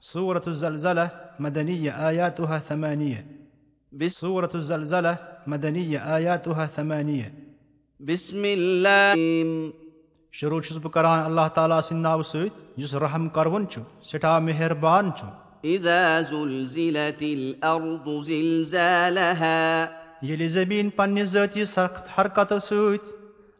سورة 0.00 0.42
الزلزلة 0.46 1.10
مدنية 1.38 2.08
آياتها 2.08 2.58
ثمانية 2.58 3.26
بسم, 3.92 4.18
سورة 4.20 4.50
الزلزلة 4.54 5.18
مدنية 5.46 6.16
آياتها 6.16 6.66
ثمانية 6.66 7.34
بسم 8.00 8.42
الله 8.44 9.14
شروع 10.32 10.60
چھُس 10.60 10.76
بہٕ 10.76 10.90
کران 10.92 11.20
اللہ 11.24 11.48
تعالیٰ 11.54 11.80
سٕنٛدِ 11.80 12.02
ناوٕ 12.02 12.22
سۭتۍ 12.22 12.50
یُس 12.80 12.94
رحم 12.94 13.28
کروُن 13.28 13.66
چھُ 13.68 13.80
سٮ۪ٹھاہ 14.02 14.38
مہربان 14.38 15.10
چھُ 15.18 15.26
إذا 15.64 16.22
زلزلت 16.22 17.22
الأرض 17.22 18.08
زلزالها 18.26 19.88
ییٚلہِ 20.22 20.48
زٔمیٖن 20.48 20.90
پننہِ 20.96 21.24
ذٲتی 21.24 21.64
سخت 21.64 22.18
حرکتو 22.18 22.58
سۭتۍ 22.58 22.98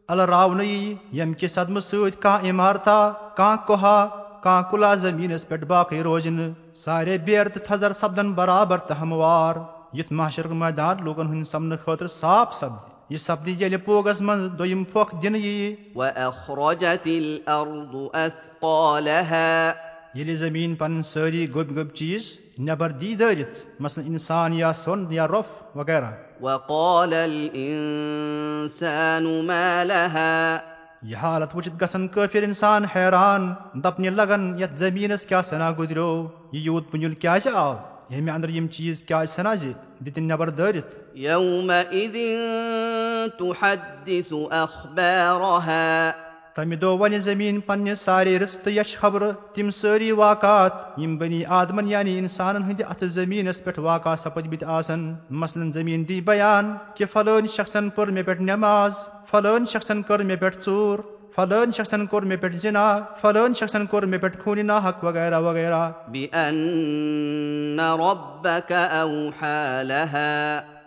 الراونہٕ 0.07 0.65
یی 0.65 0.95
ییٚمہِ 1.11 1.35
کہِ 1.39 1.49
صدمہٕ 1.49 1.81
سۭتۍ 1.89 2.19
کانٛہہ 2.21 2.49
عمارتا 2.49 2.97
کانٛہہ 3.35 3.65
کوہا 3.67 3.97
کانٛہہ 4.43 4.69
کُلا 4.69 4.93
زٔمیٖنس 4.95 5.47
پٮ۪ٹھ 5.47 5.65
باقٕے 5.65 6.01
روزِ 6.03 6.27
نہٕ 6.29 6.53
سارے 6.83 7.17
بیر 7.25 7.47
تہٕ 7.47 7.65
تھزر 7.65 7.93
سپدن 7.93 8.31
برابر 8.33 8.77
تہٕ 8.77 9.01
ہموار 9.01 9.55
یُتھ 9.97 10.13
ماشرُک 10.13 10.51
مٲدان 10.51 11.03
لوٗکن 11.03 11.27
ہٕنٛدِ 11.27 11.47
سپنہٕ 11.47 11.83
خٲطرٕ 11.85 12.11
صاف 12.19 12.55
سپدِ 12.55 12.89
یہِ 13.09 13.19
سپدِ 13.19 13.49
ییٚلہِ 13.49 13.85
پوگس 13.85 14.21
منٛز 14.21 14.57
دوٚیِم 14.57 14.83
پھۄکھ 14.91 15.15
دِنہٕ 15.23 15.39
ییہِ 15.39 15.75
أثقالها 18.13 19.73
ییٚلہِ 20.15 20.35
زٔمیٖن 20.35 20.75
پنٕنۍ 20.75 21.01
سٲری 21.01 21.47
گوٚبۍ 21.53 21.75
گوٚبۍ 21.75 21.93
چیٖز 21.95 22.23
نٮ۪بر 22.57 22.89
دی 23.01 23.13
دٲرِتھ 23.15 23.55
مثلاً 23.79 24.05
اِنسان 24.05 24.53
یا 24.53 24.73
سۄن 24.83 25.05
یا 25.09 25.27
روٚپھ 25.27 25.77
وغیرہ 25.77 26.11
یہِ 31.03 31.15
حالت 31.15 31.55
وٕچھِتھ 31.55 31.83
گژھن 31.83 32.07
کٲفِر 32.07 32.43
اِنسان 32.43 32.85
حیران 32.85 33.53
دپنہِ 33.83 34.09
لگان 34.09 34.59
یتھ 34.59 34.77
زٔمیٖنس 34.77 35.25
کیٛاہ 35.25 35.41
سنا 35.41 35.71
گُزریو 35.79 36.27
یہِ 36.51 36.61
یوٗت 36.61 36.91
پُنجُل 36.91 37.13
کیازِ 37.13 37.47
آو 37.53 37.73
ییٚمہِ 38.09 38.31
انٛدر 38.31 38.49
یِم 38.49 38.67
چیٖز 38.67 39.03
کیازِ 39.03 39.29
سنا 39.29 39.55
زِ 39.55 39.71
دِتِن 40.05 40.23
نٮ۪بر 40.23 40.49
دٲرِتھ 40.49 40.95
تمہِ 46.55 46.77
دۄہ 46.81 46.99
ونہِ 46.99 47.19
زٔمیٖن 47.21 47.59
پننہِ 47.65 47.95
سارے 47.97 48.37
رِستہٕ 48.39 48.73
یش 48.73 48.97
خبرٕ 48.97 49.31
تِم 49.53 49.69
سٲری 49.69 50.11
واقعات 50.11 50.99
یِم 50.99 51.15
بنی 51.17 51.43
آدمن 51.59 51.87
یعنی 51.87 52.17
انسانن 52.19 52.63
ہٕنٛدِ 52.63 52.83
اتھٕ 52.89 53.07
زٔمیٖنس 53.07 53.63
پٮ۪ٹھ 53.63 53.79
واقع 53.79 54.15
سپٕدمٕتۍ 54.15 54.67
آسن 54.67 55.13
مثلن 55.29 55.71
زٔمیٖن 55.71 56.07
دی 56.07 56.19
بیان 56.21 56.75
کہِ 56.95 57.07
فلٲنۍ 57.13 57.47
شخصن 57.55 57.89
پٔر 57.89 58.11
مےٚ 58.11 58.23
پٮ۪ٹھ 58.25 58.41
نٮ۪ماز 58.41 58.95
فلٲنۍ 59.31 59.65
شخصن 59.71 60.01
کٔر 60.01 60.23
مےٚ 60.23 60.37
پٮ۪ٹھ 60.39 60.57
ژوٗر 60.65 60.99
فلٲنۍ 61.35 61.71
شخصن 61.77 62.05
کوٚر 62.05 62.23
مےٚ 62.23 62.37
پٮ۪ٹھ 62.41 62.57
زِنا 62.61 62.85
فلٲنۍ 63.21 63.53
شخصن 63.59 63.85
کوٚر 63.85 64.03
مےٚ 64.03 64.19
پٮ۪ٹھ 64.19 64.37
خوٗنہِ 64.43 64.63
ناحق 64.65 65.03
وغیرہ 65.03 65.39
وغیرہ 65.39 65.89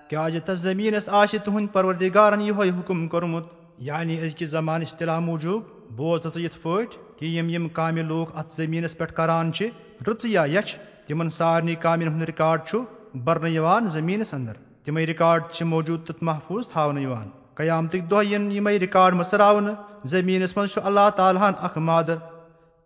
کیازِ 0.08 0.38
تتھ 0.44 0.58
زٔمیٖنس 0.58 1.08
آسہِ 1.08 1.38
تُہنٛدِ 1.44 1.72
پروردِگارن 1.72 2.40
یِہوے 2.40 2.70
حُکُم 2.70 3.08
کوٚرمُت 3.08 3.63
یعنی 3.78 4.20
أزکہِ 4.27 4.47
زمانہٕ 4.48 4.86
اِصطلاح 4.86 5.19
موٗجوٗب 5.19 5.62
بوز 5.97 6.20
ژٕ 6.25 6.41
یِتھ 6.41 6.58
پٲٹھۍ 6.62 7.19
کہِ 7.19 7.28
یِم 7.28 7.48
یِم 7.48 7.69
کامہِ 7.69 8.03
لوٗکھ 8.03 8.31
اتھ 8.39 8.53
زٔمیٖنس 8.56 8.97
پٮ۪ٹھ 8.98 9.12
کران 9.14 9.53
چھِ 9.53 9.69
رٕژٕ 10.06 10.28
یا 10.31 10.44
یچھ 10.48 10.77
تِمن 11.06 11.28
سارنٕے 11.28 11.75
کامٮ۪ن 11.75 12.08
ہُنٛد 12.08 12.28
رِکاڈ 12.28 12.66
چھُ 12.69 12.78
برنہٕ 13.25 13.50
یِوان 13.50 13.89
زٔمیٖنس 13.89 14.34
انٛدر 14.34 14.56
تِمے 14.84 15.06
رِکاڈ 15.06 15.42
چھِ 15.53 15.66
موٗجوٗد 15.66 16.06
تہٕ 16.06 16.22
محفوٗظ 16.22 16.69
تھاونہٕ 16.72 17.03
یِوان 17.03 17.28
قیامتٕکۍ 17.55 18.08
دۄہ 18.11 18.25
یِن 18.25 18.50
یِمے 18.53 18.78
رِکاڈ 18.78 19.14
مٔژراونہٕ 19.14 19.75
زٔمیٖنس 20.11 20.56
منٛز 20.56 20.72
چھُ 20.72 20.81
اللہ 20.84 21.11
تعالیٰ 21.16 21.42
ہن 21.42 21.55
اکھ 21.66 21.78
مادٕ 21.78 22.06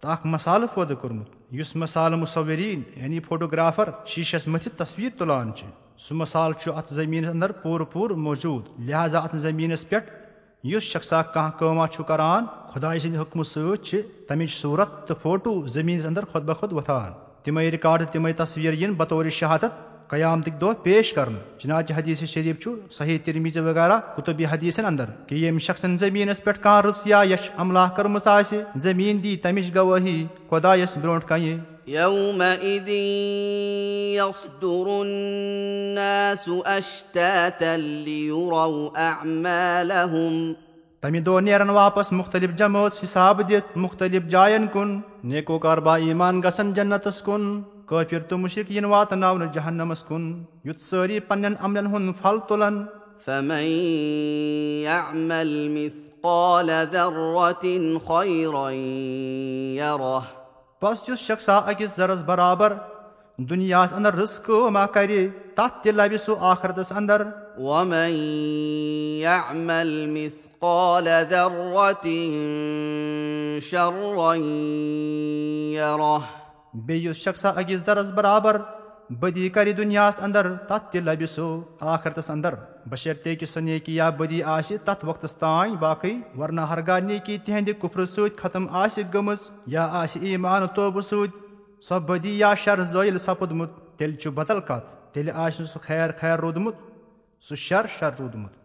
تہٕ 0.00 0.11
اکھ 0.12 0.27
مسالہٕ 0.27 0.75
پٲدٕ 0.75 0.97
کوٚرمُت 1.00 1.55
یُس 1.58 1.75
مسالہٕ 1.77 2.19
مُصوریٖن 2.19 2.83
یعنی 2.97 3.20
فوٹوگرافر 3.28 3.91
شیٖشس 4.06 4.47
مٔتھِتھ 4.48 4.77
تصویٖر 4.83 5.19
تُلان 5.19 5.52
چھِ 5.56 5.67
سُہ 6.05 6.14
مسالہٕ 6.14 6.58
چھُ 6.61 6.73
اتھ 6.77 6.95
زٔمیٖنس 6.95 7.30
انٛدر 7.30 7.52
پوٗرٕ 7.52 7.86
پوٗرٕ 7.92 8.17
موٗجوٗد 8.17 8.80
لہٰذا 8.89 9.18
اتھ 9.18 9.36
زٔمیٖنس 9.36 9.89
پٮ۪ٹھ 9.89 10.11
یُس 10.64 10.83
شخصا 10.83 11.20
کانٛہہ 11.23 11.58
کٲما 11.58 11.86
چھُ 11.86 12.05
کران 12.07 12.45
خۄداے 12.69 12.98
سٕنٛدِ 12.98 13.19
حُکمہٕ 13.20 13.45
سۭتۍ 13.45 13.83
چھِ 13.85 14.01
تمِچ 14.29 14.55
صوٗرت 14.61 15.07
تہٕ 15.08 15.17
فوٹو 15.23 15.67
زٔمیٖنس 15.67 16.07
انٛدر 16.07 16.24
خۄد 16.33 16.45
بہ 16.45 16.55
خۄد 16.61 16.73
وۄتھان 16.73 17.13
تِمے 17.45 17.70
رِکاڈ 17.70 18.02
تِمے 18.13 18.33
تصویٖر 18.41 18.73
یِن 18.73 18.95
بطور 18.98 19.29
شہادت 19.39 19.73
قیامتٕکۍ 20.08 20.58
دۄہ 20.61 20.74
پیش 20.83 21.13
کرنہٕ 21.13 21.58
چِناچہِ 21.58 21.97
حدیٖث 21.97 22.24
شریٖف 22.33 22.58
چھُ 22.63 22.74
صحیح 22.98 23.18
تِرمیٖز 23.24 23.58
وغیرہ 23.58 23.98
کُتُبی 24.17 24.47
حدیٖثن 24.51 24.85
انٛدر 24.85 25.11
کہِ 25.27 25.39
ییٚمہِ 25.39 25.61
شخصن 25.63 25.97
زٔمیٖنس 25.98 26.45
پٮ۪ٹھ 26.45 26.61
کانٛہہ 26.63 26.86
رٕژ 26.86 27.07
یا 27.07 27.23
یش 27.30 27.51
عملہ 27.57 27.89
کٔرمٕژ 27.97 28.27
آسہِ 28.27 28.63
زٔمیٖن 28.83 29.23
دی 29.23 29.36
تمِچ 29.42 29.74
گوٲہی 29.74 30.24
خۄدایس 30.51 30.97
برونٛٹھ 30.97 31.27
کنہِ 31.29 31.57
يومئذ 31.88 32.88
يصدر 34.14 34.86
الناس 35.02 36.48
أشتاتا 36.66 37.76
ليروا 37.76 38.90
أعمالهم. 38.96 40.34
تمہِ 41.00 41.20
دۄہ 41.26 41.40
نیرن 41.40 41.70
واپس 41.70 42.12
مُختٔلِف 42.12 42.56
جمٲژ 42.58 42.92
حِساب 43.04 43.40
دِتھ 43.48 43.78
مُختٔلِف 43.78 44.28
جاین 44.30 44.66
کُن 44.72 45.00
نیکو 45.32 45.58
کاربا 45.64 45.96
ایٖمان 45.96 46.42
گژھن 46.44 46.72
جنتس 46.74 47.22
کُن 47.22 47.42
کٲفِر 47.88 48.18
تہٕ 48.28 48.38
مُشک 48.38 48.72
یِن 48.76 48.84
واتناونہٕ 48.84 49.52
جہنمس 49.55 50.02
کُن 50.08 50.32
یُتھ 50.64 50.82
سٲری 50.90 51.20
پننٮ۪ن 51.28 51.55
عملن 51.60 51.86
ہُنٛد 51.86 52.22
پھل 52.22 52.38
تُلن 52.48 52.82
فمن 53.24 53.64
يعمل 54.88 55.55
مثقال 55.76 56.70
ذرة 56.92 57.64
خيرا 58.08 58.70
يره 58.70 60.37
بس 60.83 61.08
یُس 61.08 61.18
شخصا 61.18 61.58
أکِس 61.58 61.96
زرس 61.96 62.22
برابر 62.22 62.72
دُنیاہس 63.36 63.92
انٛدر 63.94 64.14
رٕژ 64.14 64.40
کٲم 64.42 64.78
کرِ 64.94 65.28
تتھ 65.55 65.83
تہِ 65.83 65.92
لبہِ 65.92 66.18
سُہ 66.18 66.33
آخرتس 66.40 66.92
انٛدر 66.92 67.22
ومن 67.58 68.11
يعمل 69.20 70.06
مثقال 70.06 71.08
ذرة 71.30 72.06
شرا 73.61 74.34
يره. 75.74 76.18
بیٚیہِ 76.74 77.08
یُس 77.08 77.17
شخصا 77.17 77.50
أکِس 77.50 77.80
زرس 77.84 78.11
برابر 78.11 78.56
بدی 79.11 79.48
کرِ 79.48 79.77
دُنیاہس 79.77 80.19
انٛدر 80.23 80.46
تتھ 80.69 80.91
تہِ 80.92 81.01
لبہِ 81.01 81.27
سُہ 81.35 81.61
آخرتس 81.92 82.30
انٛدر 82.30 82.55
بشرتے 82.91 83.35
کہِ 83.36 83.48
سۄ 83.48 83.61
نیکی 83.61 83.95
یا 83.95 84.08
بدی 84.19 84.42
آسہِ 84.55 84.77
تتھ 84.85 85.05
وقتس 85.05 85.35
تانۍ 85.35 85.77
باقٕے 85.80 86.13
ورنہ 86.39 86.61
ہرگاہ 86.70 86.98
نیکی 87.01 87.36
تِہنٛدِ 87.45 87.73
کُفرٕ 87.80 88.07
سۭتۍ 88.07 88.36
ختم 88.42 88.67
آسہِ 88.83 89.05
گٔمٕژ 89.14 89.51
یا 89.67 89.89
آسہِ 90.02 90.23
ایٖمانہٕ 90.23 90.74
توبہٕ 90.74 91.08
سۭتۍ 91.11 91.36
سۄ 91.89 92.01
بدی 92.08 92.39
یا 92.39 92.55
شر 92.64 92.83
زٲیِل 92.92 93.18
سپُدمُت 93.18 93.70
تیٚلہِ 93.98 94.18
چھُ 94.20 94.33
بدل 94.35 94.61
کتھ 94.61 94.95
تیٚلہِ 95.13 95.33
آسہِ 95.35 95.61
نہٕ 95.61 95.73
سُہ 95.73 95.79
خیر 95.86 96.11
خیر 96.20 96.39
روٗدمُت 96.39 96.74
سُہ 97.48 97.57
شر 97.57 97.86
شر 97.98 98.11
روٗدمُت 98.18 98.58